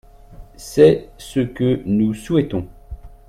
C’est 0.57 1.09
ce 1.19 1.41
que 1.41 1.83
nous 1.85 2.15
souhaitons. 2.15 2.67